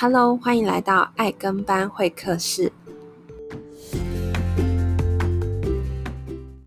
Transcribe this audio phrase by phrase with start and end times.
[0.00, 2.70] Hello，欢迎来到爱跟班会客室。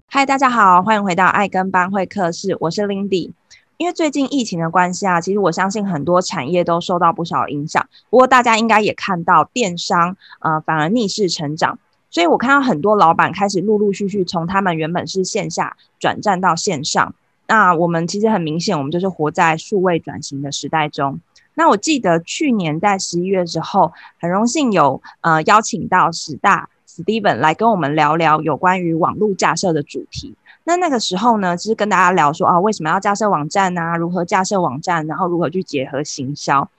[0.08, 3.31] 嗨，大家好，欢迎回到爱跟班会客室，我是 Lindy。
[3.78, 7.88] 因为最近疫情的关系啊，其实我相信很多产业都受到不少影响。
[8.10, 11.79] 不过大家应该也看到，电商呃反而逆势成长，
[12.10, 17.16] 所以我看到很多老板开始陆陆续续从他们原本是线下转战到线上。
[17.48, 21.22] 那我们其实很明显，我们就是活在数位转型的时代中。
[21.54, 30.34] 那我记得去年在十一月之后，很荣幸有呃邀请到史大 Steven 来跟我们聊聊有关于网络架设的主题。
[30.64, 33.98] 那那个时候呢，就是跟大家聊说啊，为什么要架设网站啊？
[33.98, 35.05] 如何架设网站？
[35.08, 36.70] 然后如何去结合行销？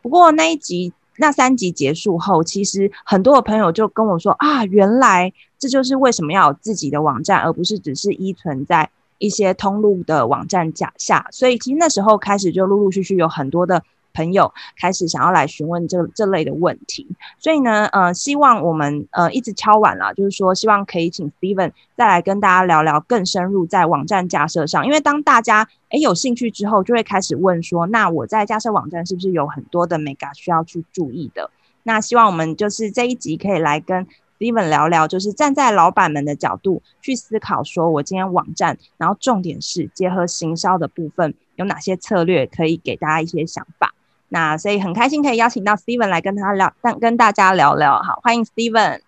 [0.00, 11.26] 不过那一集那三集结束后，其实很多的朋友就跟我说啊，原来这就是为什么要有自己的网站，而不是只是依存在一些通路的网站架下。
[11.32, 13.82] 所以其实那时候开始就陆陆续续有很多的。
[14.12, 17.06] 朋友开始想要来询问这这类的问题，
[17.38, 31.50] 所以呢，呃，希望我们呃一直敲碗了，就是说希望可以请 Steven 再来跟大家聊聊更深入在网站架设上，因为当大家诶有兴趣之后，就会开始问说，那我在架设网站是不是有很多的 mega 需要去注意的？
[31.82, 34.06] 那希望我们就是这一集可以来跟
[34.38, 43.92] Steven 聊聊，就是站在老板们的角度去思考，说我今天网站，然后重点是结合行销的部分有哪些策略可以给大家一些想法。
[44.32, 48.00] 那所以很开心可以邀请到 Steven 来跟他聊，跟跟大家聊聊。
[48.00, 49.00] 好，欢迎 Steven。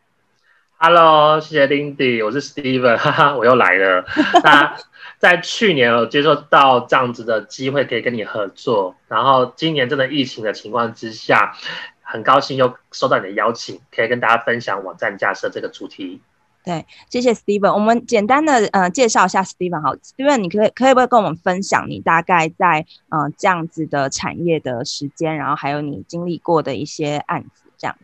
[0.79, 4.05] Hello，谢谢 Lindy，我是 Steven，哈哈，我又来了。
[4.43, 4.77] 那
[5.21, 8.97] 在去年我接受到这样子的机会，可以跟你合作。
[9.07, 11.55] 然后今年真的疫情的情况之下，
[12.03, 16.21] 很高兴又收到你的邀请，可以跟大家分享网站架设这个主题。
[16.65, 17.73] 对，谢谢 Steven。
[17.73, 19.81] 我们简单的呃介绍一下 Steven。
[19.81, 27.97] 好，Steven，你可以可以不可以跟我们分享你大概在呃这样子的产业的时间，然后还有你经历过的一些案子，这样。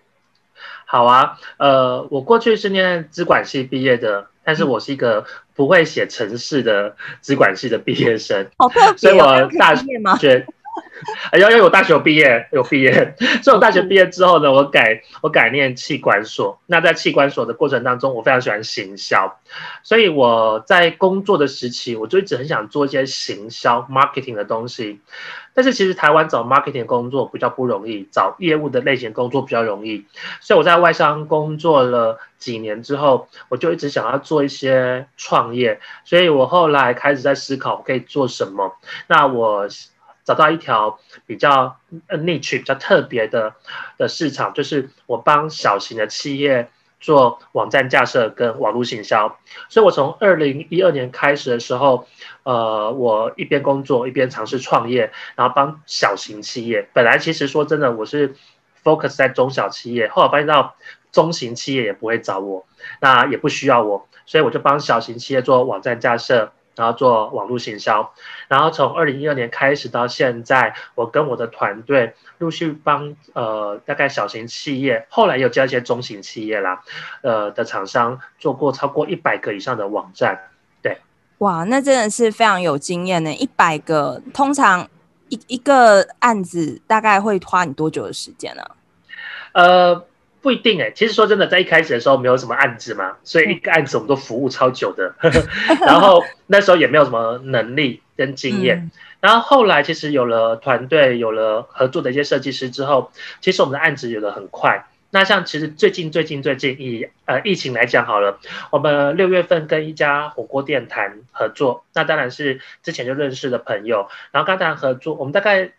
[0.86, 5.24] 好啊，呃，我过去是念资管系毕业的，但是我是一个
[5.55, 8.51] 不会写程式的资管系的毕业生。
[8.57, 10.47] 好特别哦，所以我大学。
[11.30, 16.58] 哎，因为我大学有毕业，有毕业，所以我大学毕业之后呢，我改我改念企管所。
[16.66, 19.38] 那在企管所的过程当中，我非常喜欢行销，
[19.83, 25.00] 所以我在工作的时期，我就一直很想做一些行销 marketing 的东西。
[25.55, 30.05] 但是其实台湾找 marketing 工作比较不容易，找业务的类型工作比较容易。
[30.40, 35.80] 所以我在外商工作了几年之后，我就一直想要做一些创业。
[36.05, 38.77] 所以我后来开始在思考我可以做什么。
[39.06, 39.68] 那我。
[40.28, 41.78] 找到一条比较
[42.11, 43.55] niche 比较特别的
[43.96, 46.68] 的市场，就是我帮小型的企业
[47.00, 49.38] 做网站架设跟网络行销。
[49.70, 52.06] 所以我从二零一二年开始的时候，
[52.42, 56.86] 呃，我一边工作一边尝试创业，然后帮小型企业。
[56.92, 58.34] 本来其实说真的，我是
[58.84, 60.74] focus 在中小企业，后来发现到
[61.11, 62.67] 中型企业也不会找我，
[63.00, 66.52] 那也不需要我，所以我就帮小型企业做网站架设。
[66.78, 68.12] 然后做网络行销，
[68.46, 76.84] 然后从二零一二年开始到现在，我跟我的团队陆续帮呃大概小型企业，后来又加一些中型企业啦，
[77.22, 80.50] 呃的厂商做过超过一百个以上的网站。
[80.80, 80.98] 对，
[81.38, 83.34] 哇，那真的是非常有经验呢！
[83.34, 84.88] 一百个，通常
[85.28, 88.62] 一一个案子大概会花你多久的时间呢？
[89.52, 90.06] 呃。
[90.40, 95.14] 不一定哎、欸，其实说真的，在一开始的时候没有什么案子嘛，所以一个案子我们都服务超久的，
[95.84, 98.90] 然后那时候也没有什么能力跟经验，嗯、
[99.20, 103.10] 然后后来其实有了团队，有了合作的一些设计师之后，
[103.40, 104.86] 其实我们的案子有的很快。
[105.10, 108.38] 那像其实最近最近最近以呃疫情来讲好了，
[108.70, 115.72] 我们六月份跟一家火锅店谈合作，那当然是之前就认识的朋友，然后刚谈合作，我们大概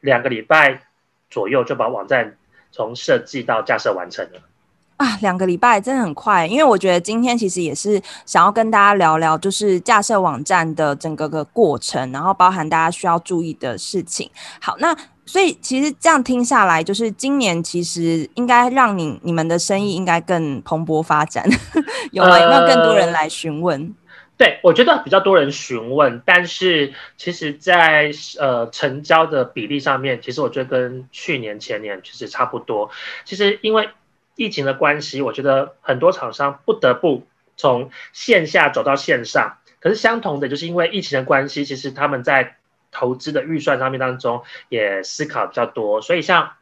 [0.00, 0.82] 两个礼拜
[1.30, 2.36] 左右就把网站。
[2.72, 4.40] 从设计到架设完成了
[4.96, 6.46] 啊，两个礼拜真的很快。
[6.46, 14.30] 因为我觉得今天其实也是想要跟大家聊聊，就是架设网站的整个个过程，然后包含大家需要注意的事情。
[14.60, 14.94] 好，那
[15.24, 21.48] 所以其实这样听下来，就是今年其实应该让你你们的生意应该更蓬勃发展，
[22.12, 22.38] 有吗？
[22.38, 23.94] 有没有更多人来询问？
[24.40, 32.90] 对，我觉得比较多人询问，但是其实在，呃成交的比例上面，其实我觉得跟去年前年其实差不多。
[33.26, 33.90] 其实因为
[34.36, 37.26] 疫情的关系，我觉得很多厂商不得不
[37.58, 39.58] 从线下走到线上。
[39.78, 42.56] 可是相同的，就是因为疫情的关系，其实他们在
[42.90, 46.00] 投资的预算上面当中也思考比较多。
[46.00, 46.52] 所以像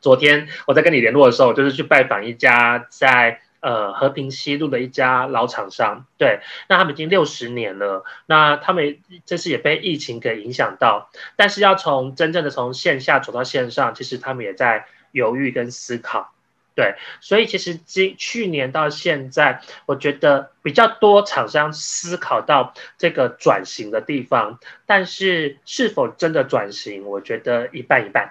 [0.00, 3.42] 昨天我在跟你联络的时候，就是去拜访一家在。
[3.66, 16.32] 呃，和平西路的一家老厂商，对，那他们已经六十年了，那他们这次也被疫情给影响到，但是要从真正的从线下走到线上，其实他们也在犹豫跟思考。
[16.76, 28.30] 对，所以其实今去年到现在，我觉得比较多厂商思考到这个转型的地方，但是是否真的转型，我觉得一半一半。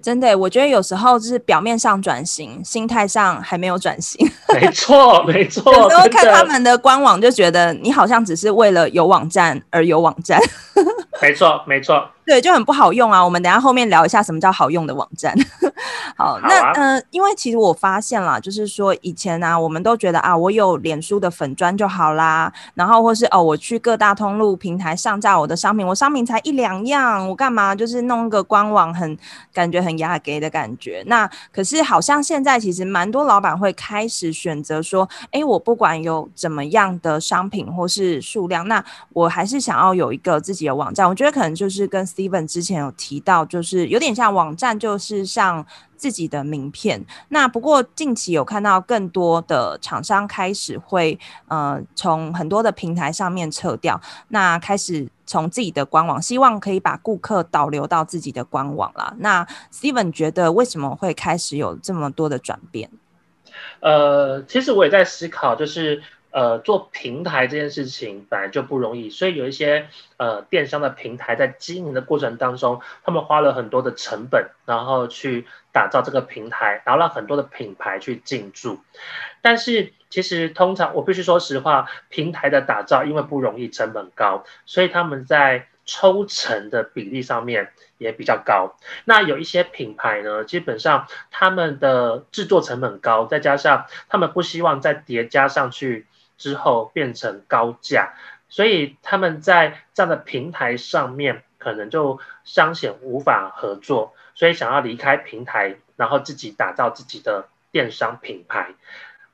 [0.00, 4.28] 真的，我觉得有时候就是表面上转型，心态上还没有转型。
[4.54, 5.72] 没错，没错。
[5.72, 10.40] 有时候看他们的官网，就觉得你好像只是为了有网站而有网站。
[11.20, 12.08] 没错，没错。
[12.28, 13.24] 对，就很不好用啊。
[13.24, 15.34] 我们等下后面聊一下什么叫好用的网站。
[16.14, 29.18] 好，好啊、那嗯、呃，因为其实我发现了，就是说以前呢、啊，我们都觉得啊，我有脸书的粉砖就好啦，然后或是哦，我去各大通路平台上架我的商品，我商品才一两样，我干嘛就是弄一个官网很，很
[29.54, 31.02] 感觉很亚给的感觉。
[31.06, 38.84] 那可是好像现在其实蛮多老板会开始选择说，哎，我不管有怎么样的商品或是数量，那
[39.14, 41.08] 我还是想要有一个自己的网站。
[41.08, 45.64] 我觉得可能就是跟 Steven 之前有提到，就是有点像网站，就是像
[45.96, 47.00] 自己的名片。
[47.28, 51.16] 那不过近期有看到更多的厂商开始会
[51.46, 54.00] 呃从很多的平台上面撤掉，
[54.30, 59.14] 那开始从自己的官网，希望可以把顾客导流到自己的官网啦。
[59.18, 62.90] 那 Steven 觉得为什么会开始有这么多的转变？
[63.78, 66.02] 呃，其实我也在思考，就是。
[66.30, 69.88] 呃，做平台这件事情本来就不容易，所以有一些
[70.18, 78.78] 呃电商的平台在经营的过程当中，他们花了很多的成本，然后去打造这个平台，然后让很多的品牌去进驻。
[79.40, 88.76] 但是其实通常我必须说实话，平台的打造因为不容易，成本高，所以他们在抽成的比例上面也比较高。
[89.06, 96.04] 那有一些品牌呢，基本上他们的制作成本高，再加上他们不希望再叠加上去。
[96.38, 98.14] 之后变成高价，
[98.48, 108.74] 所以他们在这样的平台上面可能就彰显无法合作，所以想要离开平台，然后自己打造自己的电商品牌。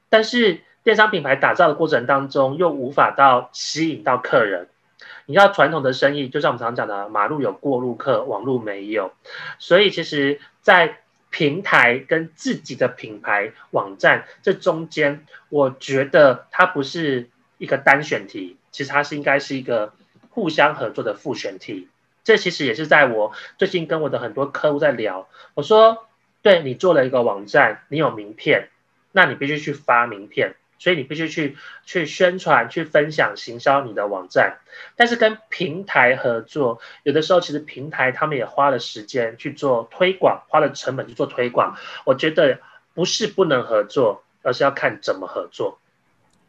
[0.08, 4.68] 但是电商品牌打造的过程当中，又无法到吸引到客人。
[5.26, 9.12] 你要传统的生意，就像我们常常讲的，马路有过路客，网路没有。
[9.58, 10.98] 所以其实，在
[11.34, 17.28] 平台跟自己的品牌网站这中间，我觉得它不是
[17.58, 19.92] 一个单选题，其实它是应该是一个
[20.30, 21.88] 互相合作的复选题。
[22.22, 26.06] 这其实也是在我最近跟我的很多客户在聊，我说，
[26.40, 28.68] 对，你做了一个网站，你有名片，
[29.10, 30.54] 那你必须去发名片。
[30.84, 34.58] 所以你必须去去宣传、去分享、行销你的网站，
[34.96, 41.78] 但是跟平台合作，有的时候其实平台他们也花了时间去做推广，花了成本去做推广。
[42.04, 42.58] 我觉得
[42.92, 45.78] 不是不能合作，而是要看怎么合作。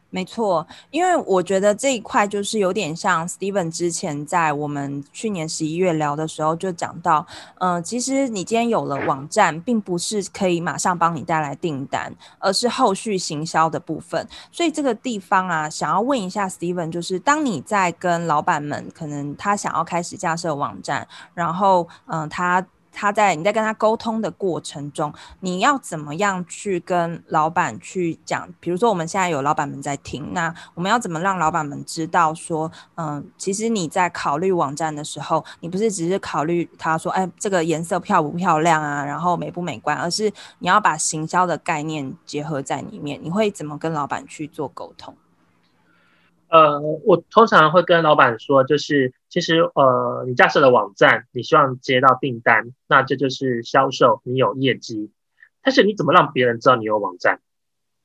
[0.08, 7.26] 没错，因为我觉得这一块就是有点像 Steven 之前在我们去年十一月聊的时候就讲到，
[7.58, 14.26] 嗯、其实你今天有了网站，并不是可以马上帮你带来订单，而是后续行销的部分。
[14.50, 22.64] 所以这个地方啊，想要问一下 Steven，就是当你在跟老板们，可能他想要开始架设网站，然后嗯、他。
[22.96, 28.48] 他在你在跟他沟通的过程中，你要怎么样去跟老板去讲？
[28.58, 43.20] 比如说我们现在有老板们在听，那我们要怎么让老板们知道说，嗯，其实你在考虑网站的时候，你不是只是考虑他说，哎，这个颜色漂不漂亮啊，然后美不美观，而是你要把行销的概念结合在里面。
[43.22, 45.14] 你会怎么跟老板去做沟通？
[46.48, 55.10] 呃，我通常会跟老板说，就是其实呃，你架设的网站，你希望接到订单，那这就是销售，你有业绩。
[55.62, 57.40] 但是你怎么让别人知道你有网站？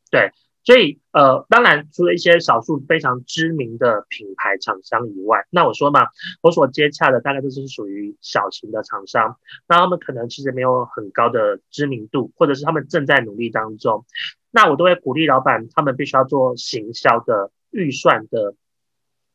[0.09, 0.31] 对，
[0.63, 6.07] 所以呃，当然除了一些少数非常知名的品牌厂商以外，那我说嘛，
[6.41, 14.05] 我所接洽的大概都是属于小型的厂商，那他们可能其实没有很高的知名度，或者是他们正在努力当中，
[14.49, 17.51] 那我都会鼓励老板，他们必须要做行销的。
[17.71, 18.55] 预算的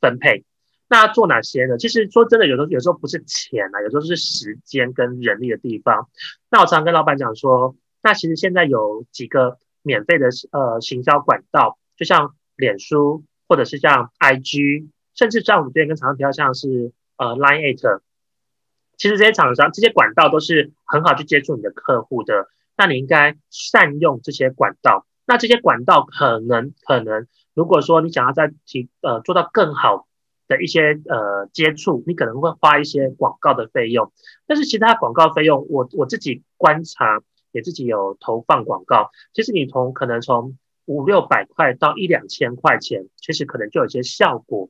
[0.00, 0.44] 分配，
[0.88, 1.78] 那做哪些呢？
[1.78, 6.08] 其实说真的，有时候有时候不是钱啊，有时候是时间跟人力的地方。
[6.50, 18.02] 那我常常跟老板讲说，那其实现在有几个免费的呃行销管道，就像脸书或者是像 IG，甚至像我们之前跟厂商提到像是呃 Line@，IT
[18.96, 22.48] 其实这些厂商这些管道都是很好去接触你的客户的。
[22.76, 25.06] 那你应该善用这些管道。
[25.26, 27.26] 那这些管道可能可能。
[27.56, 30.06] 如果说你想要再提呃做到更好
[30.46, 34.12] 的一些呃接触，你可能会花一些广告的费用，
[34.46, 37.22] 但是其他广告费用，我我自己观察
[37.52, 44.68] 也自己有投放广告，其实你从可能从五六百块到一两千块钱，其实可能就有些效果。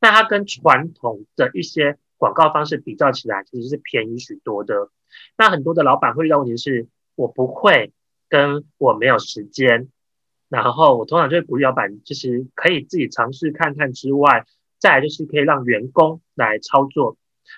[0.00, 4.90] 那它跟传统的一些广告方式比较起来，其实是便宜许多的。
[5.36, 7.92] 那很多的老板会遇到问题是，我不会
[8.28, 9.88] 跟我没有时间，
[10.48, 14.44] 然后我通常就会鼓励老板，就是可以自己尝试看看之外，
[14.78, 17.16] 再来就是可以让员工来操作。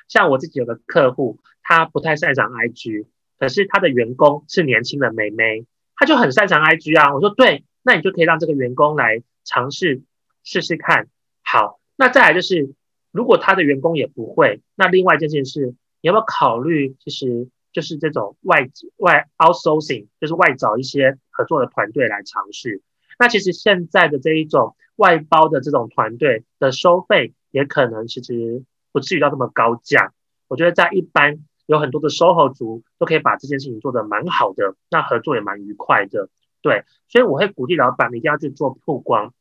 [0.09, 3.07] 像我自己有个客户，他不太擅长 IG，
[3.39, 5.67] 可是他的员工是年轻的妹妹，
[5.97, 7.15] 他就很擅长 IG 啊。
[7.15, 10.03] 我说对，那你就可以让这个员工来尝试
[10.43, 11.09] 试试看。
[11.43, 12.75] 好，那再来就是，
[13.13, 15.67] 如果他的员工也不会，那另外一件事是，
[16.01, 22.83] 你要不要考虑，其实就是这种外外 outsourcing，就是外找一些合作的团队来尝试。
[23.19, 28.65] 那其实现在的这一种外包的这种团队的收费，也可能其实。
[28.93, 30.13] 不至于到这么高价，
[30.49, 36.29] 我觉得在一般有很多的 SOHO 族都可以把这件事情做得蛮好的，那合作也蛮愉快的，
[36.61, 39.33] 对，所以我会鼓励老板你一定要去做曝光，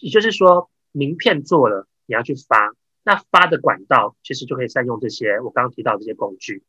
[0.00, 2.74] 也就是说名片做了你要去发，
[3.04, 6.64] 那发的管道其实就可以善用这些我刚刚提到的这些工具。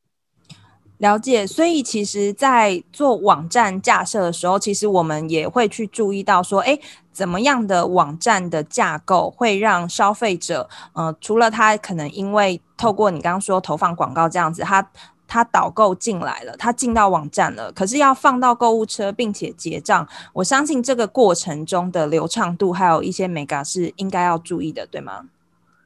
[1.01, 6.77] 了解，所以其实，在做网站架设的时候，其实我们也会去注意到说，哎，
[7.11, 14.87] 怎么样的网站的架构会让消费者，呃，除了他可能因为透过你刚刚说投放广告这样子，他
[15.27, 25.25] 他导购进来了，他进到网站了，可是要放到购物车并且结账，我相信这个过程中的流畅度还有一些美感是应该要注意的，对吗？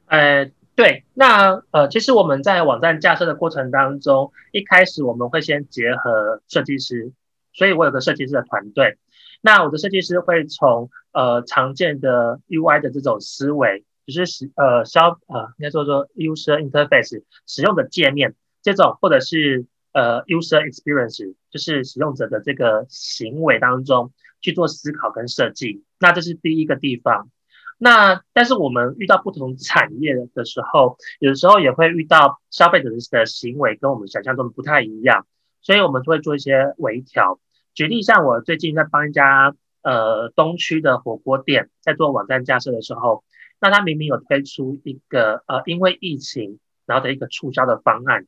[0.08, 0.50] 呃。
[0.76, 7.12] 对，那呃，其实我们在网站架设的过程当中，一开始我们会先结合设计师，
[7.54, 8.98] 所以我有个设计师的团队。
[9.40, 25.84] 那我的设计师会从呃常见的 UI 的这种思维，就是使呃消呃应该说说 user interface 使用的界面这种，或者是呃 user experience 就是使用者的这个行为当中去做思考跟设计。
[25.98, 27.30] 那这是第一个地方。
[27.78, 35.26] 那但是我们遇到不同产业的时候，有的时候也会遇到消费者的行为跟我们想象中的不太一样，
[35.60, 37.38] 所以我们就会做一些微调。
[37.74, 43.24] 举例像我最近在帮一家呃东区的火锅店在做网站架设的时候，
[43.60, 48.26] 那他明明有推出一个呃因为疫情然后的一个促销的方案，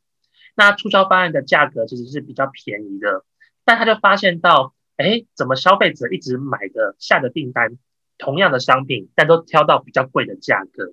[0.55, 3.25] 那促销方案的价格其实是比较便宜的，
[3.65, 7.79] 但他就发现到，哎，怎么消费者一直买的下的订单？
[8.19, 10.93] 同样的商品，但都挑到比较贵的价格，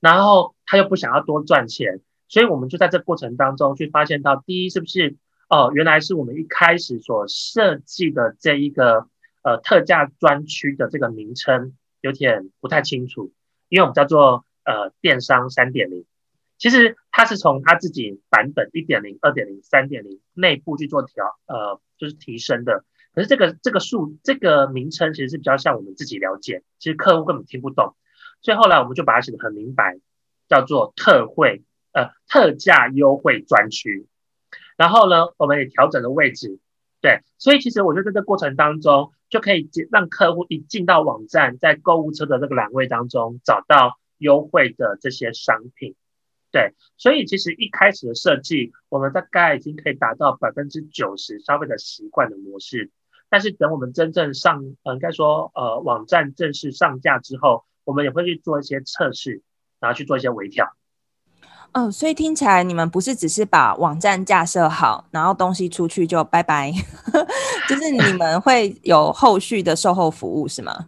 [0.00, 5.16] 然后他又不想要多赚钱，所以我们就在这过程当中去发现到，第一是不是
[5.48, 9.08] 哦，原来是我们一开始所设计的这一个
[9.42, 13.32] 呃特价专区的这个名称有点不太清楚，
[13.68, 16.04] 因为我们叫做呃电商三点零，
[16.58, 22.84] 其实它是从它自己版本一点零、二点零、三点零内部去做调呃就是提升的。
[23.16, 27.96] 可是这个这个数这个名称其实是比较像我们自己了解，其实客户根本听不懂，
[28.42, 29.98] 所以后来我们就把它写得很明白，
[30.50, 34.06] 叫做特惠呃特价优惠专区。
[34.76, 36.58] 然后呢，我们也调整了位置，
[37.00, 45.94] 对，所以其实我觉得在这个过程当中就可以让客户一进到网站，在购物车的这个栏位当中找到优惠的这些商品，
[46.52, 52.90] 对，所以其实一开始的设计，我们大概已经可以达到百分之九十消费者习惯的模式。
[53.36, 59.42] 但是等我们真正上，呃，应该说，呃，网站正式上架之后，我们也会去做一些测试，
[59.78, 60.72] 然后去做一些微调。
[61.72, 66.72] 嗯，所以听起来你们不是只是把网站架设好，然后东西出去就拜拜，
[67.68, 70.86] 就是你们会有后续的售后服务，是吗？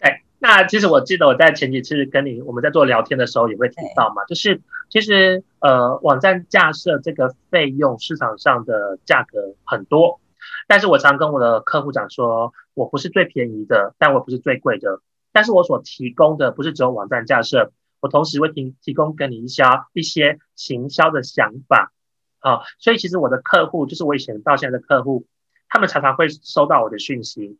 [0.00, 4.60] 对， 那其实我记得我在前几次跟你我们在做聊天的时候也会提到嘛，就是
[4.90, 10.18] 其实呃，网站架设这个费用市场上的价格很多。
[10.66, 15.00] 但是我常跟我的客户讲说，我不是最便宜的，但我不是最贵的。
[15.32, 21.92] 但是我所提供的不是只有网站架设，我同时会提提供给你一些一些行销的想法。
[22.38, 25.26] 啊，所以其实我的客户就是我以前到现在的客户，
[25.68, 27.58] 他们常常会收到我的讯息。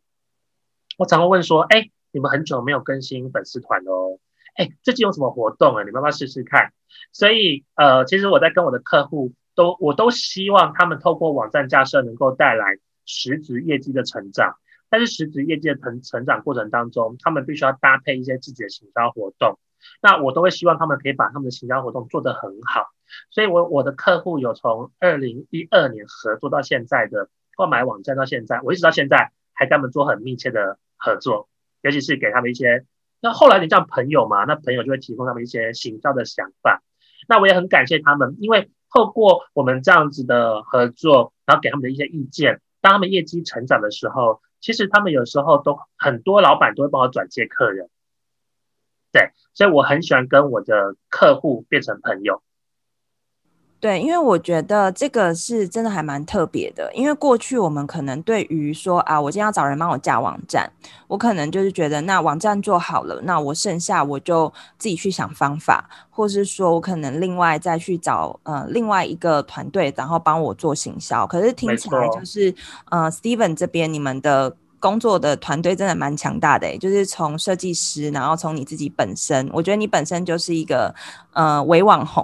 [0.97, 4.19] 我常会问说，哎，你们很久没有更新粉丝团哦，
[4.55, 5.83] 哎，最近有什么活动啊？
[5.83, 6.71] 你们要不要试试看？
[7.11, 12.77] 所以，呃，其实我在跟我的客户都，我都希望他们透过网站架设能够带来。
[13.05, 14.55] 实质业绩的成长，
[14.89, 19.59] 但是实质业绩的成成长过程当中，他们必须要搭配一些自己的行销活动。
[20.01, 22.87] 那我都会希望他们可以把他们的行销活动做得很好。
[23.29, 31.47] 所以我，我我的客户有从二零一二年合作到现在的购买网站到现在，我一直到现在还跟他们做很密切的合作，
[31.81, 32.85] 尤其是给他们一些。
[33.21, 36.81] 那后来你叫朋友嘛，那朋友就会提供他们一些行销的想法。
[37.27, 42.61] 那我也很感谢他们，因为透过我们这样子的合作，然后给他们的一些意见。
[42.85, 47.89] 当他们业绩成长的时候，其实他们有时候都很多老板都会帮我转接客人，
[49.11, 52.43] 对，所以我很喜欢跟我的客户变成朋友。
[53.79, 60.71] 对，因为我觉得这个是真的还蛮特别的，因为过去我们可能对于说啊，我今天要找人帮我架网站，
[61.07, 71.27] 我可能就是觉得那网站做好了，那我剩下我就自己去想方法，或是说我可能另外再去找呃另外一个团队，然后帮我做行销。
[71.27, 72.55] 可是听起来就是
[72.89, 74.55] 呃，Steven 这边你们的。
[74.85, 80.93] 工作的团队真的蛮强大的，就是从设计师，然后从你自己本身，我觉得你本身就是一个
[81.33, 82.23] 呃伪网红，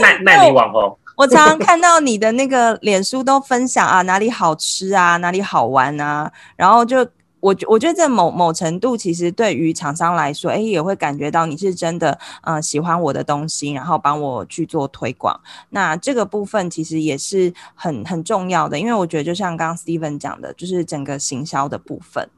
[0.00, 7.04] 卖卖力网红，我常常看到你的那个脸书都分享啊，哪里好吃啊，哪里好玩啊，然后就。
[7.40, 15.40] 我我觉得这某某程度，其实对于厂商来说，哎，也会感觉到你是真的，嗯、喜欢我的东西，然后帮我去做推广。
[15.70, 22.28] 那这个部分其实也是很很重要的，因为我觉得就像刚刚 Steven 讲的，就是整个行销的部分。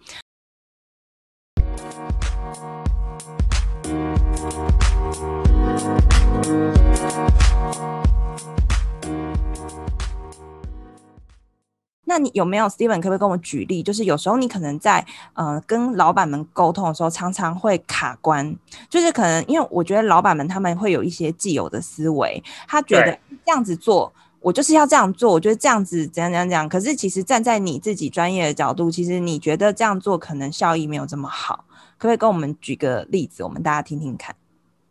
[12.12, 13.82] 那你有没有 Steven 可不可以跟我举例？
[13.82, 15.02] 就是有时候你可能在
[15.32, 18.54] 呃跟老板们沟通的时候，常常会卡关，
[18.90, 26.68] 就是可能因为我觉得老板们他们会有一些既有的思维，他觉得这样子做，我就是要这样做，我觉得这样子怎样怎样怎样。
[26.68, 31.64] 可是其实站在你自己专业的角度，其实你觉得这样做可能效益没有这么好，
[31.96, 34.36] 可不可以跟我们举个例子，我们大家听听看？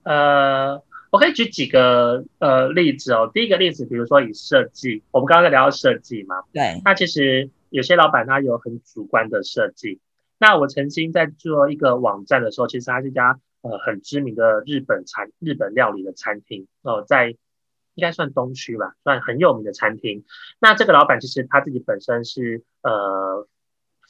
[0.05, 0.81] 呃。
[1.11, 3.29] 我可以举几个呃例子哦。
[3.31, 6.81] 第一个例子，比如说以设计，我们刚刚在聊到设计嘛，对。
[6.83, 9.99] 那其实有些老板他有很主观的设计。
[10.39, 17.35] 那我曾经在做一个网站的时候，其实它是一家呃很知名的日本餐日本料理的餐厅哦、呃，在
[17.93, 20.23] 应该算东区吧，算很有名的餐厅。
[20.59, 23.47] 那这个老板其实他自己本身是呃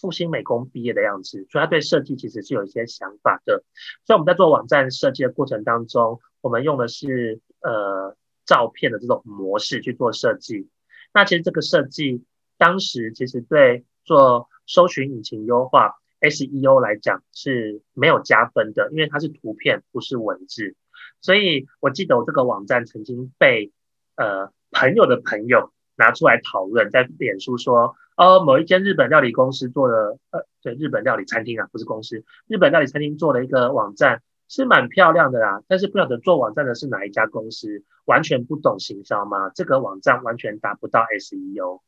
[0.02, 3.64] 复兴美工毕业的样子，所以他对设计其实是有一些想法的。
[4.06, 10.68] 所以我们在做网站设计的过程当中，我们用的是呃照片的这种模式去做设计，
[11.14, 12.26] 那其实这个设计
[12.58, 20.76] 当时其实对做搜寻引擎优化 SEO 来讲是没有加分的，因为它是图片不是文字，
[21.22, 23.72] 所以我记得我这个网站曾经被
[24.16, 34.22] 呃朋友的朋友拿出来讨论，在脸书说哦某一间日本料理公司做的呃对日本料理餐厅啊不是公司日本料理餐厅做了一个网站。
[34.54, 39.50] 是蛮漂亮的啦，但是不晓得做网站的是哪一家公司，完全不懂行销吗？
[39.56, 41.80] 这个网站完全达不到 SEO。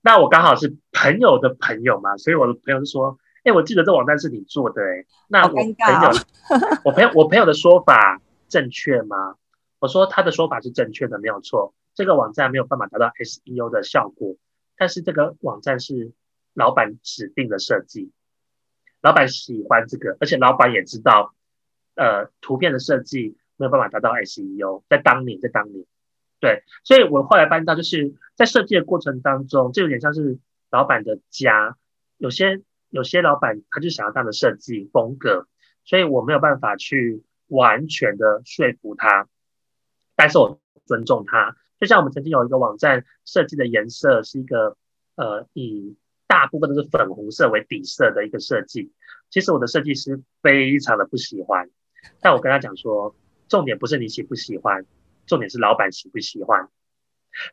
[0.00, 5.74] 那我刚好是朋友的朋友嘛，所以我的朋友就说：“哎、欸，我记得这网站是你做的、欸，哎，那我朋友，
[6.86, 9.34] 我朋友，我朋友的说法正确吗？”
[9.78, 11.74] 我说他的说法是正确的，没有错。
[11.94, 14.36] 这个网站没有办法达到 SEO 的效果，
[14.76, 16.12] 但是这个网站是
[16.52, 18.12] 老板指定的设计，
[19.00, 21.34] 老板喜欢这个，而且老板也知道。
[21.96, 25.86] 呃，图片的设计没有办法达到 SEO，在当年，在当年，
[26.40, 30.40] 对，所以我后来发现到，就是在设计的过程当中，这有点像是
[30.72, 31.76] 老板的家，
[32.18, 32.60] 有些
[32.90, 35.46] 有些老板他就想要这样的设计风格，
[35.84, 39.28] 所以我没有办法去完全的说服他，
[40.16, 41.56] 但是我尊重他。
[41.80, 44.76] 就像我们曾经有一个网站设计的颜色是一个
[45.16, 48.92] 呃，以大部分都是粉红色为底色的一个设计，
[49.30, 51.70] 其实我的设计师非常的不喜欢。
[52.20, 53.14] 但我跟他讲说，
[53.48, 54.84] 重点不是你喜不喜欢，
[55.26, 56.68] 重点是老板喜不喜欢。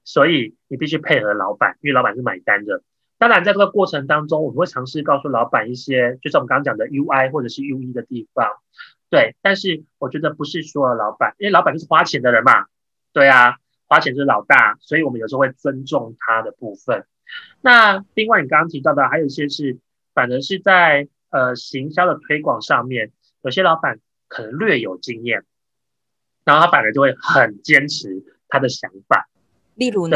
[0.04, 2.84] 所以你必须配合老板，因为老板是买单的。
[3.18, 8.48] 当然，在这个过程当中，我们会尝试告诉老板一些，就是我们刚刚讲的 UI 或者是 UE 的地方。
[9.10, 12.66] 对，但是我觉得不是说老板，因为老板就是花钱的人嘛。
[13.14, 13.58] 对啊，
[13.92, 17.06] 花钱是老大，所以我们有时候会尊重他的部分。
[17.60, 19.80] 那另外，你刚刚提到的还有一些是，
[20.14, 24.00] 反而是在呃行销的推广上面，有些老板。
[24.34, 25.44] 可能略有经验，
[26.46, 29.28] 然后他反而就会很坚持他的想法。
[29.76, 30.16] 例如呢？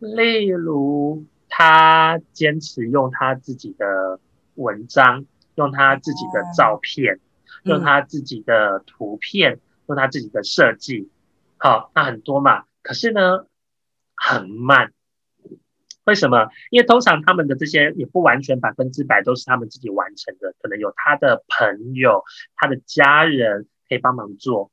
[0.00, 4.18] 例如他坚持用他自己的
[4.54, 7.20] 文章，用他自己的照片，哦、
[7.64, 11.10] 用他自己的图片，嗯、用他自己的设计。
[11.64, 12.64] 好，那很多嘛。
[12.82, 13.46] 可是呢，
[14.14, 14.92] 很慢。
[16.04, 16.50] 为什么？
[16.68, 22.22] 因为通常他们的这些也不完全百分之百都是他们自己完成的，可能有他的朋友、
[22.54, 24.72] 他的家人可以帮忙做。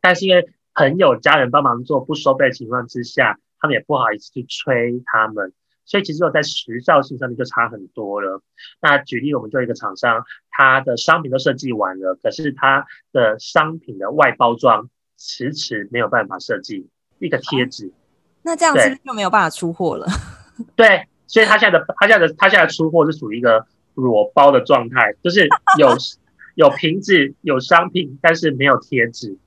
[0.00, 5.52] 但是因为朋友、家人帮忙做不收费的情况之下，他们也不好意思去催他们，
[5.84, 8.42] 所以其实我在时效性上面就差很多了。
[8.80, 17.88] 那举例，我们做一个厂商，他的商品都设计完了，可是他的商品的外包装迟迟没有办法设计一个贴纸。
[17.88, 18.02] 啊
[18.46, 20.06] 那这样子就没有办法出货了。
[20.76, 25.48] 对，所以他现在的他现在的他现在出货是属于一个裸包的状态，就是
[25.78, 25.88] 有
[26.54, 29.38] 有瓶子有商品，但是没有贴纸。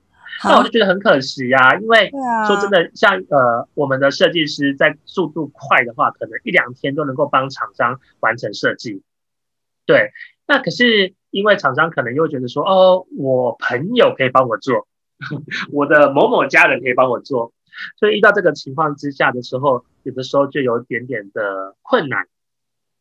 [0.44, 2.10] 那我就觉得很可惜呀、啊，因为
[2.46, 9.02] 说真的，像呃我们的设计师在速度快的话，可能一两天都能够帮厂商完成设计。
[9.86, 10.10] 对，
[10.46, 14.88] 那可是因为厂商可能又觉得说，哦，我朋友可以帮我做，
[15.72, 17.52] 我的某某家人可以帮我做，
[17.98, 22.26] 所以遇到这个情况之下的时候，有的时候就有一点点的困难。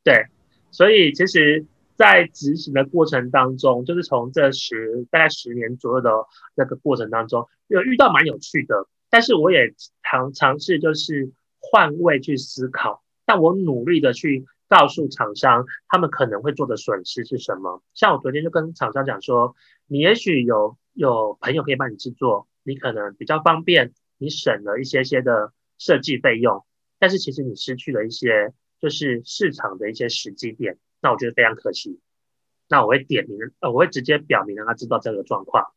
[0.04, 0.28] 对，
[0.72, 1.66] 所以其实。
[1.98, 6.12] 在执行的过程当中，就是从这十大概十年左右的
[6.54, 17.82] 那个过程当中，有遇到蛮有趣的，但是我也尝尝试就是换位去思考，但我努力的去告诉厂商，他们可能会做的损失是什么。
[17.96, 19.56] 像我昨天就跟厂商讲说，
[19.88, 26.66] 你也许有有朋友可以帮你制作，你可能比较方便，你省了一些些的设计费用，
[26.98, 30.80] 但是其实你失去了一些就是市场的一些时机点。
[31.00, 32.00] 那我觉得非常可惜，
[32.68, 35.72] 那我会点名，呃，我会直接表明让他知道这个状况。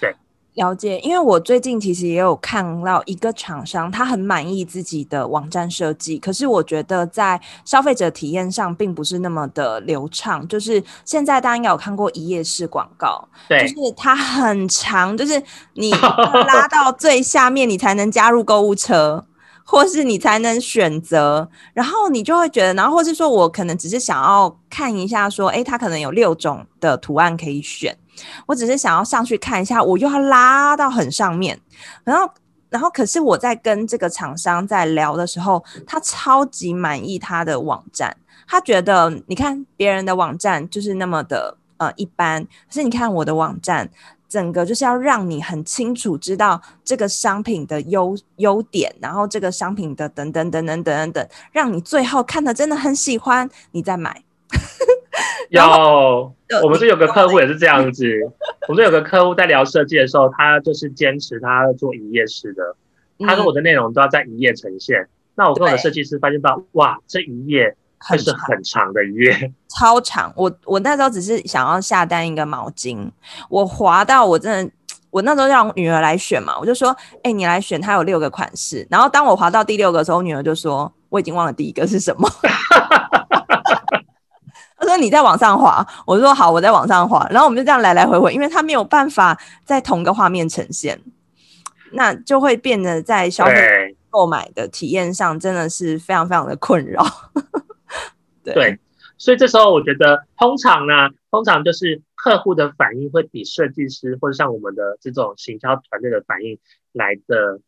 [0.00, 0.14] 对，
[0.54, 0.98] 了解。
[1.00, 10.46] 因为我最近其实也有看到一个厂商，他很满意自己的网站设计，可是我觉得在消费者体验上并不是那么的流畅。
[10.48, 15.42] 就是现在大家应该有看过一页式广告，对，就是它很长，就是
[15.74, 15.90] 你
[16.46, 19.26] 拉到最下面，你才能加入购物车。
[19.62, 27.96] 或是你才能选择，然后你就会觉得，然后或是说我可能只是想要看一下，说，诶，它可能有六种的图案可以选，
[28.46, 31.60] 我只是想要上去看一下，我又要拉到很上面，
[32.04, 32.30] 然后，
[32.68, 43.90] 然后可是我在跟这个厂商在聊的时候，他超级满意他的网站，他觉得你看别人的网站就是那么的呃一般，可是你看我的网站。
[44.30, 54.22] 整个就是要让你很清楚知道这个商品的优优点，然后这个商品的等等等等等等等，让你最后看的真的很喜欢，你再买。
[55.50, 58.06] 有，我们这有个客户也是这样子，
[58.68, 62.74] 我们这有个客户在聊设计的时候，他就是坚持他要做一页式的，
[63.26, 65.00] 他说我的内容都要在一页呈现。
[65.02, 67.76] 嗯、那我跟我的设计师发现到，哇，这一页。
[68.02, 70.32] 还是很长的一页， 超长。
[70.34, 73.10] 我我那时候只是想要下单一个毛巾，
[73.50, 74.72] 我滑到我真的，
[75.10, 78.86] 我那时候让我女儿来选嘛，我就说，哎、欸，你来选，它有六个款式。
[78.90, 82.26] 然后当我滑到第六个的时候，我女儿就说，我已经忘了第一个是什么。
[84.80, 87.24] 她说你在往上滑，我说好，我在往上滑。
[87.30, 90.98] 然后我们就这样来来回回，因为他没有办法在同个画面呈现，
[91.92, 97.04] 那就会变得在消费购买的体验上真的是非常非常的困扰。
[98.42, 98.78] 对，对，
[99.18, 106.58] 所以这时候我觉得，通常呢，通常就是客户的反应会比设计师或者像我们的这种行销团队的反应
[106.92, 107.60] 来的，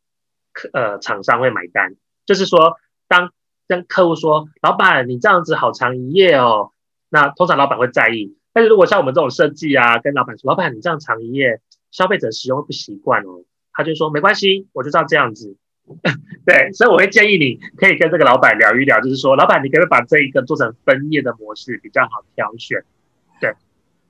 [0.72, 1.94] 呃，厂商会买单。
[2.24, 3.30] 就是说，当
[3.68, 6.70] 跟客户说，老板，你这样子好长一页哦，
[7.12, 8.34] 那通常老板会在意。
[8.54, 15.56] 但是如果像我们这种设计啊，跟老板说，老板，你这样长一页，消费者使用会不习惯哦，他就说没关系，我就照这样子。
[16.46, 22.84] 对，所以我会建议你可以跟这个老板聊一聊，就是说，老板，你可不可以把这一个做成分页的模式，比较好挑选。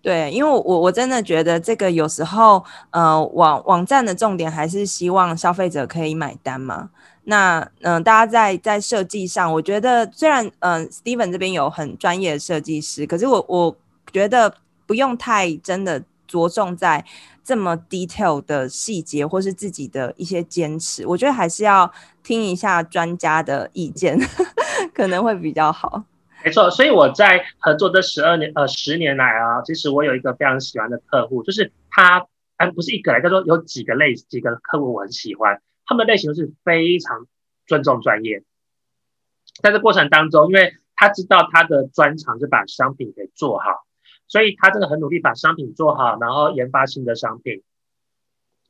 [0.02, 6.90] 对，因为我我真的觉得这个有时候，呃，网网站的重点还是希望消费者可以买单嘛。
[7.24, 13.76] 那嗯、大家在在设计上，我觉得虽然嗯、，Steven 这边有很专业的设计师，可是我我
[14.12, 14.52] 觉得
[14.86, 17.04] 不用太真的着重在。
[17.44, 24.16] 这么 detail 的细节，或是自己的一些坚持，我觉得还是要听一下专家的意见，
[24.94, 26.04] 可能会比较好。
[26.44, 32.26] 没错，所以我在合作这十二年呃十年来啊，其实我有一个非常喜欢的客户，就是他，
[32.56, 37.26] 哎，不是一个来，叫做有几个类几个客户我很喜欢，他们的类型是非常
[37.66, 38.42] 尊重专业，
[39.62, 43.86] 在这过程当中，因为他知道他的专长是把商品给做好。
[44.28, 47.62] 所以他真的很努力把商品做好，然后研发新的商品。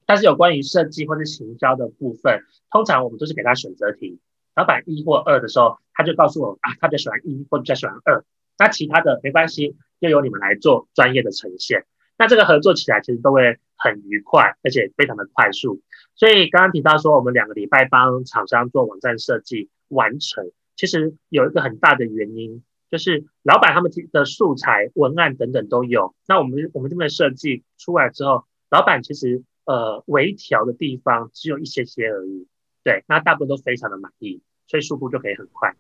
[0.07, 4.19] 但是有关于设计或是行销的部分，通常我们都是给他选择题，
[4.55, 8.25] 老板一或二的时候，他就告诉我啊，他比较喜欢一或比较喜欢二。
[8.59, 11.87] 那其他的没关系，就由你们来做专业的呈现。
[12.19, 15.81] 那这个合作起来其实都会很愉快，而且非常的快速。
[16.15, 22.63] 所以刚刚提到说，我们两个礼拜帮厂商做网站设计完成，其实有一个很大的原因。
[22.91, 32.47] 就是老板他们的素材、文案等等都有，那我们我们这边设计出来之后，老板其实呃微调的地方只有一些些而已，
[32.85, 35.75] 对，那大部分都非常的满意，所以速度就可以很快。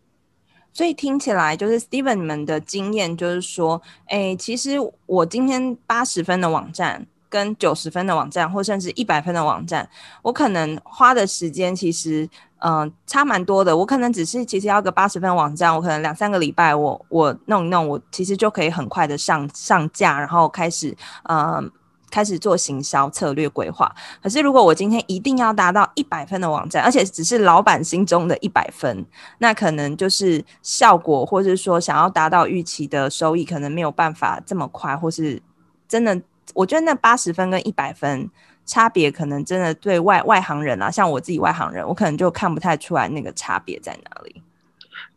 [0.73, 7.07] 所以听起来就是 Steven 你们的经验就是说，哎，其实我今天八十分的网站。
[7.33, 9.88] 跟九十分的网站，或甚至一百分的网站，
[10.21, 13.75] 我可能花的时间其实，嗯、差蛮多的。
[13.75, 21.73] 我可能只是其实要个八十分的网站，我可能两三个礼拜我，我弄一弄，我其实就可以很快的上上架，然后开始，嗯、
[22.12, 23.90] 开始做行销策略规划。
[24.22, 29.05] 可是如果我今天一定要达到一百分的网站，而且只是老板心中的一百分，
[29.38, 35.40] 那可能就是效果，或是说想要达到预期的收益，可能没有办法这么快，或是
[35.88, 36.20] 真的，
[36.55, 38.29] 我觉得那八十分跟一百分
[38.66, 44.42] 差别，可能真的对外外行人啊，像我自己外行人，我可能就看不太出来那个差别在哪里。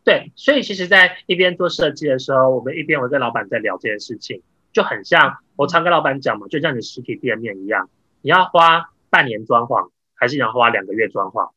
[0.03, 4.39] 对，所以其实，在一边做设计的时候，我们一边我跟老板在聊这件事情，
[4.75, 7.89] 就很像我常跟老板讲嘛，就像你实体店面一样，
[8.21, 11.51] 你要花半年装潢，还是要花两个月装潢，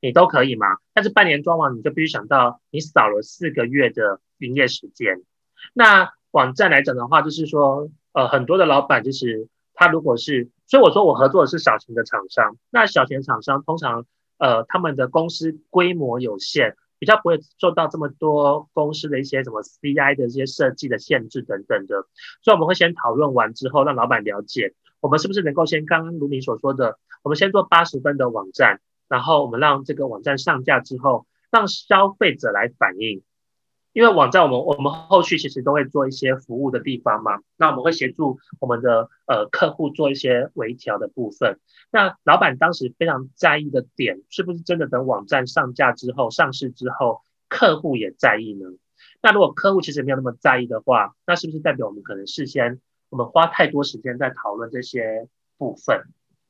[0.00, 0.78] 你都可以嘛。
[0.94, 5.20] 但是半年装潢，你就必须想到你少了四个月的营业时间。
[5.72, 14.06] 那网站来讲的话，就是说，呃，很多的老板就是他如果是，所以我说我合作的是小型的厂商，那小型厂商通常，
[14.38, 16.76] 呃，他们的公司规模有限。
[17.00, 22.06] 比较不会受到这么多公司的一些什么 CI 的一些设计的限制等等的，
[22.42, 33.22] 所以我们会先讨论完之后，让老板了解我们是不是能够先刚刚如你所说的，我们先做八十分的网站，然后我们让这个网站上架之后，让消费者来反映。
[33.92, 41.58] 因为网站我们我们后续其实都会做一些服务的地方嘛，那我们会协助我们的呃客户做一些微调的部分。
[41.90, 48.66] 那老板当时非常在意的点，是不是真的等网站上架之后、上市之后，客户也在意呢？
[49.22, 55.26] 那如果客户其实没有那么在意的话，那是不是代表我们可能事先我们花太多时间在讨论这些
[55.58, 56.04] 部分？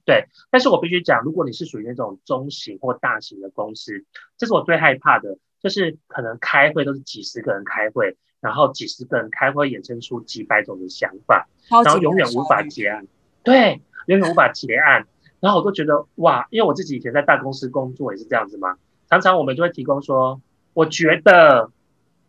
[0.05, 4.05] 对，但是我必须讲，如果你是属于那种中型或大型的公司，
[4.37, 5.38] 这是我最害怕的。
[5.62, 13.07] 就是可能开会都是几十个人开会，然后几十个人开会衍生出几百种的想法，然后永远无法结案。
[13.42, 15.07] 对，永远无法结案。
[15.38, 18.77] 然后我都觉得哇，因为我自己以前在大公司工作也是这样子嘛，
[19.09, 20.40] 常常我们就会提供说，
[20.75, 21.70] 我觉得，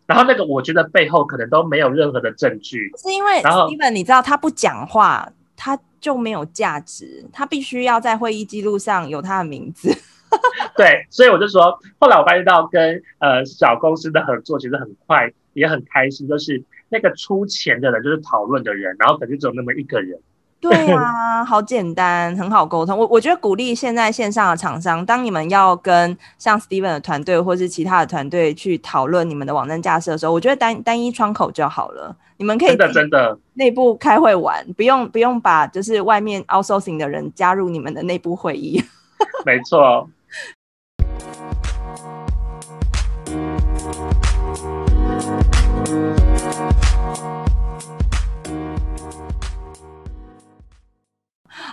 [0.05, 9.93] 然后那个我觉得背后可能都没有任何的证据，是因为 Steven 你知道他不讲话，他就没有价值，他必须要在会议记录上有他的名字。
[10.77, 20.19] 对，所以我就说，后来我发现到跟呃小公司的合作其实很快，也很开心，就是那个出钱的人就是讨论的人，然后可能就只有那么一个人。
[20.59, 22.95] 对啊，好简单，很好沟通。
[22.95, 32.15] 我我觉得鼓励现在线上的厂商，当你们要跟像 Steven 的团队或是其他的团队去讨论你们的网站架设的时候，我觉得单单一窗口就好了。
[32.37, 38.83] 你们可以真的真的内部开会玩，不用不用把就是外面 outsourcing 的人加入你们的内部会议。
[39.45, 40.07] 没错。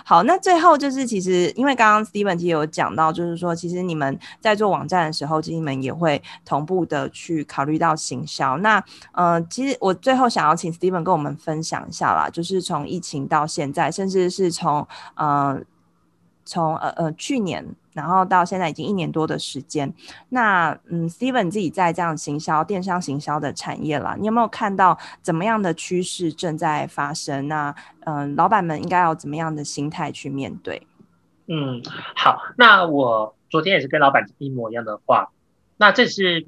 [0.05, 8.57] 好，那最后就是，其实因为刚刚 Steven 其实有讲到，就是说，其实你们在做网站的时候，其实你们也会同步的去考虑到行销。
[8.57, 15.61] 那，呃，其实我最后想要请 Steven 跟我们分享一下啦，就是从疫情到现在，甚至是从，呃，
[16.43, 17.75] 从呃呃去年。
[17.99, 19.93] 然后到现在已经一年多的时间，
[20.29, 27.47] 那嗯，Steven 自己在这样行销电商行销的产业了，你有没有看到怎么样的趋势正在发生？
[27.47, 30.87] 那嗯，老板们应该要怎么样的心态去面对？
[31.47, 31.81] 嗯，
[32.15, 35.31] 好，那我昨天也是跟老板一模一样的话，
[35.77, 36.47] 那这是。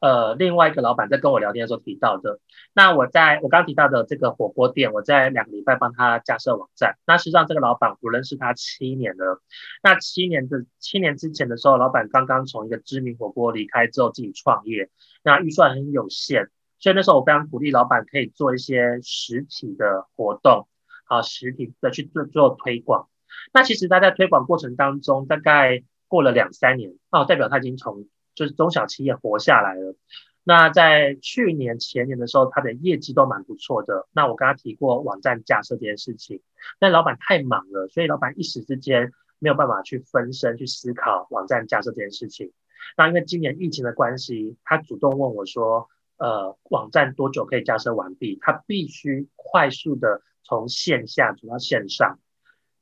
[0.00, 2.40] 呃，另外一个老板在跟我聊天的时候提到的，
[2.72, 6.96] 那我在我刚提到的这个火锅店，我在两个礼拜帮他架设网站。
[7.06, 9.42] 那实际上这个老板我认识他七年了，
[9.82, 14.88] 那七年的七年之前的时候，老板刚刚从一个知名火锅离开之后自己创业，
[15.22, 20.66] 那预算很有限，所以那时候我非常鼓励老板可以做一些实体的活动，
[21.04, 23.10] 好，实体的去做做推广。
[23.52, 28.06] 那其实他在推广过程当中，大概过了两三年，哦，代表他已经从。
[28.40, 29.94] 就是中小企业活下来了。
[30.44, 34.08] 那在去年前年的时候，他的业绩都蛮不错的。
[34.12, 36.40] 那我跟他提过网站架设这件事情，
[36.78, 42.50] 但老板太忙了，所以老板一时之间没有办法去分身去思考网站架设这件事情。
[42.96, 52.18] 那因为今年疫情的关系，他主动问我说：“呃，网站多久可以架设完毕？”他必须快速的从线下转到线上。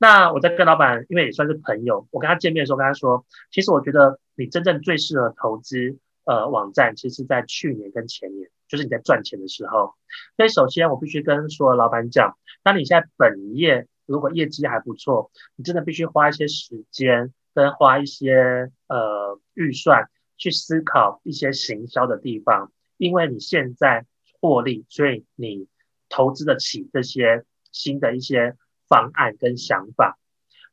[0.00, 9.94] 那我在跟老板，因为也算是朋友，我跟他见面的时候跟他说，其实我觉得你真正最适合投资呃网站，其实是在去年跟前年，就是你在赚钱的时候。
[10.36, 24.06] 所以首先我必须跟所有老板讲，当你现在本业如果业绩还不错，你真的必须花一些时间跟花一些呃预算去思考一些行销的地方，因为你现在
[24.40, 25.66] 获利，所以你
[26.08, 28.54] 投资得起这些新的一些。
[28.88, 30.18] 方案跟想法，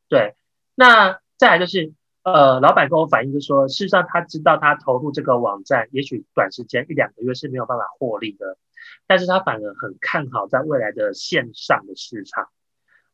[0.07, 0.35] 对，
[0.73, 8.57] 那再来就是，呃，老板跟我反映就是说，事实上他知道他投入这个网站，也许短时间一两个月是没有办法获利的，
[9.05, 12.49] 但是他反而很看好在未来的线上的市场。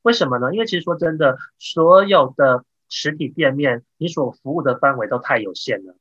[0.03, 0.53] 为什么呢？
[0.53, 5.95] 因为其实说真的，所有的实体店面，你所服务的范围都太有限了。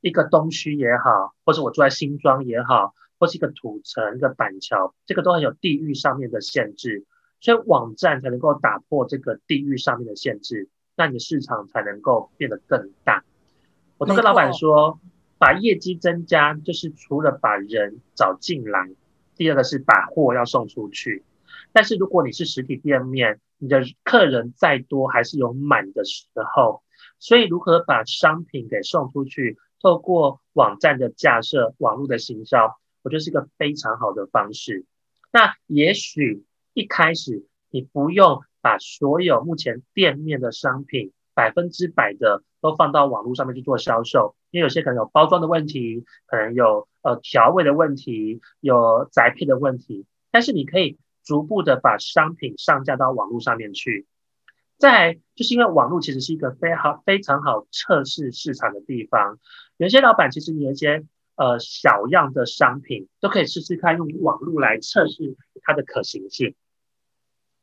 [0.00, 7.06] 一个东区也好，或者我住在新庄也好，或是一个土城、一个板桥，这个都很有地域上面的限制，
[7.44, 13.22] 所以网站才能够打破这个地域上面的限制，那你的市场才能够变得更大。
[13.98, 14.98] 我都跟老板说，
[15.36, 18.88] 把业绩增加，就是除了把人找进来，
[19.36, 21.22] 第二个是把货要送出去。
[21.70, 26.82] 但是如果你是实体店面，你的客人再多还是有满的时候，
[27.18, 34.86] 所以如何把商品给送出去，透过网站的架设、网络的行销，我觉得是一个非常好的方式。
[35.30, 50.98] 那也许一开始你不用把所有目前店面的商品百分之百的都放到网络上面去做销售，因为有些可能有包装的问题，可能有呃调味的问题，有宅配的问题，但是你可以。
[51.26, 54.06] 逐步的把商品上架到网络上面去，
[54.76, 59.38] 再就是因为网络其实是一个非常非常好测试市场的地方。
[59.78, 61.02] 有些老板其实有一些
[61.36, 66.54] 呃小样的商品都可以试试看用网络来测试它的可行性。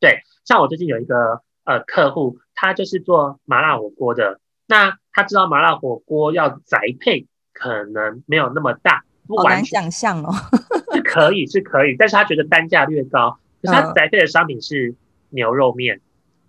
[0.01, 10.33] 对，像我最近有一个呃客户，他就是做麻辣火锅的，那他知道麻辣火锅要宅配可能没有那么大，不完全好难想象哦，
[10.91, 13.37] 是可以是可以，但是他觉得单价略高。
[13.61, 14.95] 可是他宅配的商品是
[15.29, 16.01] 牛肉面，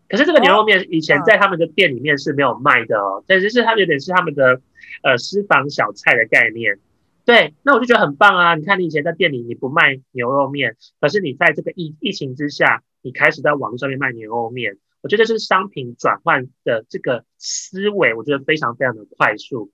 [0.09, 4.63] 可是这个牛肉面以前在他们的店里面是没有卖的哦，但是是他们有点是他们的
[5.03, 6.79] 呃私房小菜的概念。
[7.25, 8.57] 对，那我就觉得很棒啊！
[8.57, 19.71] 你看你以前在店里你不卖牛肉面，可是你在这个疫疫情之下，你开始在网络上面卖牛肉面，我觉得这是商品转换的这个思维，我觉得非常非常的快速。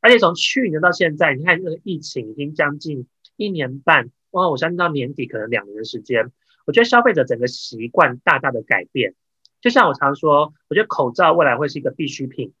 [0.00, 3.06] 而且从去年到现在，你看这个疫情已经将近
[3.36, 4.48] 一年半，哇！
[4.48, 6.32] 我相信到年底可能两年的时间。
[6.64, 9.14] 我觉得消费者整个习惯大大的改变，
[9.60, 12.52] 就像我常说，我觉得口罩未来会是一个必需品，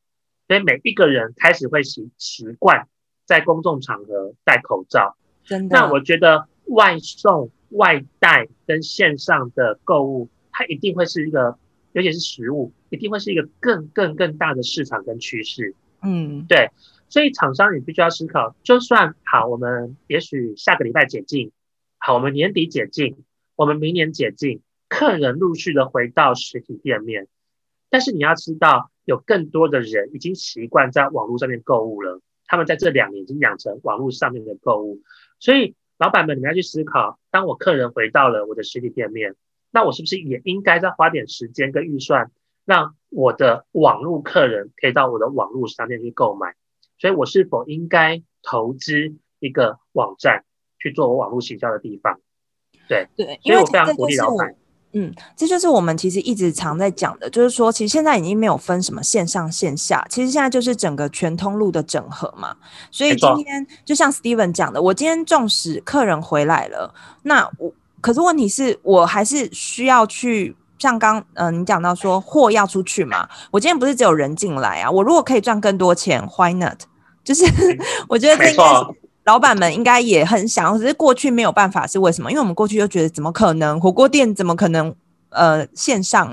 [0.46, 2.88] 所以每一个人开始会习习惯
[3.26, 5.16] 在公众场合戴口罩。
[5.44, 5.76] 真的。
[5.76, 11.58] 那我觉得外送、外带跟线上的购物，它一定会是一个，
[11.92, 15.74] 尤其是食物，一定会是一个更更更大的市场跟趋势。
[16.02, 16.70] 嗯，对。
[17.08, 21.52] 所以厂商也必须要思考，就算好，我们也许下个礼拜解禁，
[21.98, 23.16] 好，我们年底解禁。
[23.54, 27.28] 我们明年解禁，客人陆续的回到实体店面，
[27.90, 32.22] 但是你要知道，有更多的人已经习惯在网络上面购物了。
[32.46, 35.02] 他们在这两年已经养成网络上面的购物，
[35.38, 39.34] 所以老板们，你们要去思考：当我客人回到了我的实体店面，
[39.72, 42.30] 那我是不是也应该再花点时间跟预算，
[42.66, 46.54] 让我的网络客人可以到我的网络商店去购买？
[46.98, 50.44] 所以我是否应该投资一个网站
[50.78, 52.20] 去做我网络行销的地方？
[52.86, 54.54] 对对，因为我非常鼓励老板。
[54.94, 62.54] 嗯，这就是我们其实一直常在讲的，就是说，其实现在已经没有分什么线上线下，其实现在就是整个全通路的整合嘛。
[62.90, 76.80] 所以今天就像 Steven 讲的，我今天纵使客人回来了，那我可是问题是我还是需要去像刚嗯、呃、你讲到说货要出去嘛，我今天不是只有人进来啊，我如果可以赚更多钱，Why not？
[77.24, 77.44] 就是
[78.08, 79.01] 我觉得这应该是。
[79.24, 82.30] 老板们应该也很想，只是过去没有办法，是为什么？
[82.30, 84.94] 因为我们过去就觉得怎么可能火锅店怎么可能
[85.30, 86.30] 呃线上？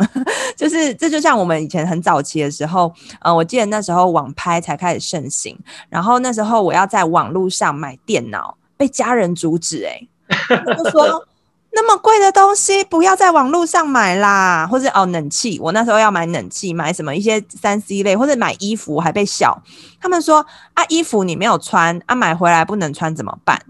[0.55, 5.57] 就是这就像我们以前很早期的时候，呃，我记得那时候网拍才开始盛行，
[5.89, 10.09] 然后那时候我要在网络上买电脑，被家人阻止、欸，
[10.49, 11.25] 哎，就说。
[11.71, 19.61] 那么贵的东西不要在网络上买啦，或者哦冷气，我那时候要买冷气，买什么一些三 C 类，或者买衣服还被笑。
[20.01, 23.61] 他们说啊，衣服你没有穿啊，买回来不能穿怎么办？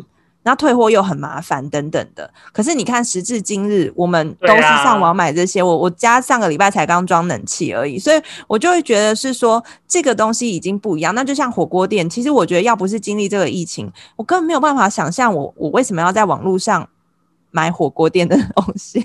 [0.41, 2.31] 然后退货又很麻烦等等的。
[2.53, 5.61] 可是你看时至今日，我们都是上网买这些。
[5.61, 11.13] 我我家上个礼拜才刚装冷气而已，所以我就会觉得是说这个东西已经不一样。
[11.13, 16.87] 那就像火锅店，其实我觉得要不是经历这个疫情，我根本没有办法想象我我为什么要在网络上。
[17.51, 19.03] 买火锅店的东西，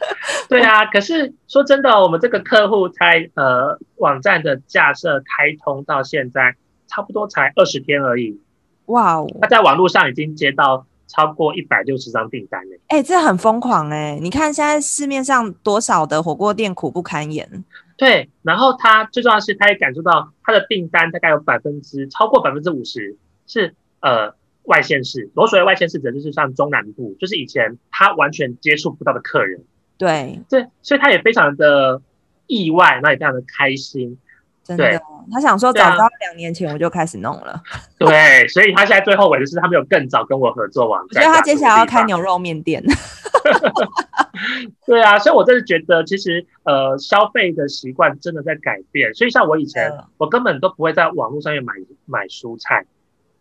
[0.50, 6.54] 对啊，可是说真的，我们这个客户才呃网站的架设开通到现在，
[6.86, 8.38] 差不多才二十天而已。
[8.86, 12.76] 哇哦，他在网络上已经接到超过一百六十张订单了。
[12.88, 14.18] 哎、欸，这很疯狂哎、欸！
[14.20, 17.64] 你看现在市面上多少的火锅店苦不堪言。
[17.96, 23.16] 对，然后他最重要的是，他也感受到他的订单大概有百分之超过百分之五十
[23.46, 24.34] 是呃。
[24.66, 29.64] 外县市，我所谓外县市者就是像中南部，就是以前他完全接触不到的客人。
[29.98, 32.02] 对，对，所以他也非常的
[32.46, 34.18] 意外，那也非常的开心。
[34.62, 35.00] 真的，
[35.30, 37.62] 他想说，早知道两年前我就开始弄了。
[37.98, 41.22] 对，所以他现在最后悔的是他没有更早跟我合作网站。
[41.22, 42.82] 我觉得他接下来要开牛肉面店。
[44.84, 49.14] 对啊，所以我真的觉得，其实呃，消费的习惯真的在改变。
[49.14, 51.72] 所以像我以前，嗯、我根本都不会在网络上面买
[52.04, 52.84] 买蔬菜。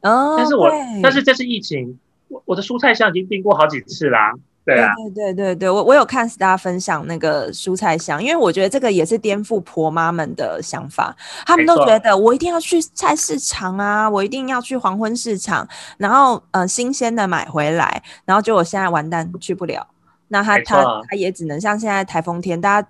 [0.06, 0.36] 哦。
[0.38, 0.70] 但是我，
[1.04, 2.00] 但是这次疫情，
[2.30, 4.34] 我我的蔬菜箱已经订过好几次啦。
[4.66, 15.68] 对啊，对对对对，我我有看大家分享那个蔬菜箱，因为我觉得这个也是颠覆婆妈们的想法，他们都觉得我一定要去菜市场啊，我一定要去黄昏市场，
[16.00, 19.86] 然后呃新鲜的买回来，然后就我现在完蛋去不了，
[20.30, 22.88] 那他他他也只能像现在台风天，大家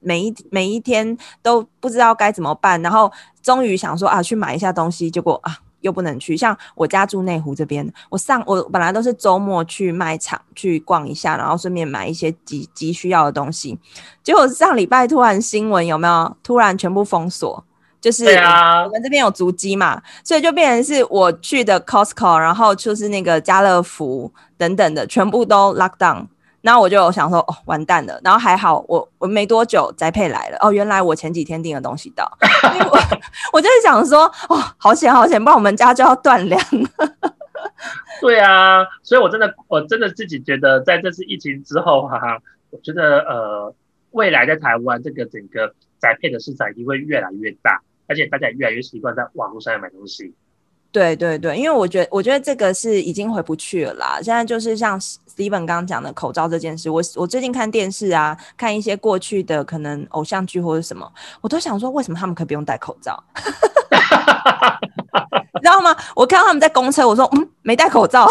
[0.00, 3.10] 每一每一天都不知道该怎么办，然后
[3.42, 5.56] 终于想说啊去买一下东西，结果啊。
[5.84, 13.78] 又不能去，像我家住内湖这边，我上我本来都是周末去卖场去逛一下，然后顺便买一些急急需要的东西。
[14.22, 16.36] 结果上礼拜突然新闻有没有？
[16.42, 17.62] 突然全部封锁，
[18.00, 26.26] 就是我们这边有足迹嘛，所以就变成是我去的 Costco，然后就是那个家乐福等等的，全部都 lock down。
[26.64, 28.18] 然后我就想说，哦，完蛋了。
[28.24, 30.56] 然后还好我，我没多久宅配来了。
[30.62, 32.26] 哦，原来我前几天订的东西到。
[32.72, 32.98] 因为我
[33.52, 36.88] 我就是想说，哦，好险好险，不然我们家就要断粮了。
[38.22, 42.38] 对啊，所以我真的我真的自己觉得，在这次疫情之后，哈哈，
[42.70, 43.74] 我觉得呃，
[44.12, 50.34] 未来在台湾这个整个宅配的市场一定会越来越大，而且大家越来越习惯在网络上面买东西。
[50.94, 54.20] 对对对，因为我觉得，我觉得这个是已经回不去了啦。
[54.22, 63.20] 现在就是像 Steven 刚刚讲的口罩这件事，我我最近看电视啊，看一些过去的可能偶像剧或者什么，我都想说，为什么他们可以不用戴口罩？
[65.54, 65.96] 你知道吗？
[66.14, 68.30] 我看到他们在公车，我说，嗯，没戴口罩。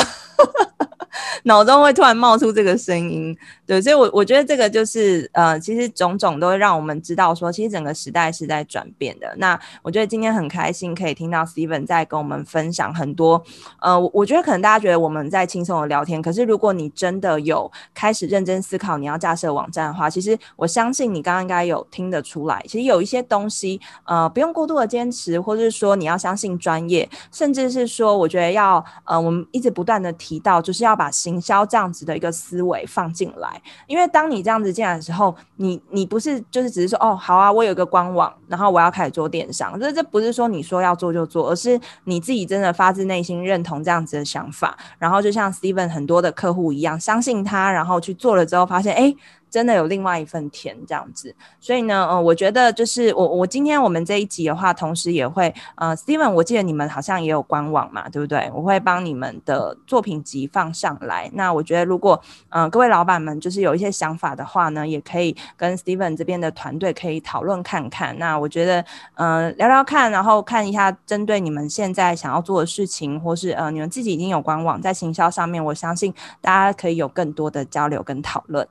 [1.43, 3.35] 脑中会突然冒出这个声音，
[3.65, 9.33] 对，所以我，我觉得这个就是，呃，其实种种都会让我们知道说，其实整个时代是在转变的。
[9.37, 13.43] 那我觉得今天很开心可以听到 Steven 在跟我们分享很多，
[13.81, 49.13] 呃，我我觉得可能大家觉得我们在轻松的聊天，可是如果你真的有开始认真思考你要架设网站的话，其实我相信你刚刚应该有听得出来，其实有一些东西，呃，不用过度的坚持，或者是说你要相信专业，甚至是说，我觉得要，呃，我们一直不断的提到，就是要把把行销这样子的一个思维放进来，因为当你这样子进来的时候，你你不是就是只是说哦好啊，我有一个官网，然后我要开始做电商，这这不是说你说要做就做，而是你自己真的发自内心认同这样子的想法，然后就像 Steven 很多的客户一样，相信他，然后去做了之后，发现哎。
[49.53, 58.49] 真的有另外一份甜这样子，所以呢，呃，我觉得就是我我今天我们这一集的话，同时也会呃，Steven，我记得你们好像也有官网嘛，对不对？
[58.51, 61.29] 我会帮你们的作品集放上来。
[61.35, 68.17] 那我觉得如果呃各位老板们就是有一些想法的话呢，也可以跟 Steven 这边的团队可以讨论看看。
[68.17, 68.83] 那我觉得
[69.13, 78.67] 呃聊聊看，然后看一下针对你们现在想要做的事情，或是呃你们自己已经有官网在行销上面，我相信大家可以有更多的交流跟讨论。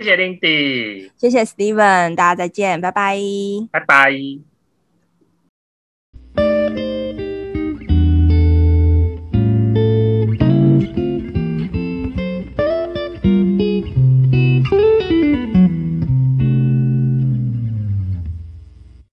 [0.00, 3.18] 谢谢 Lindy，谢谢 Steven，大家再见，拜拜，
[3.70, 4.49] 拜拜。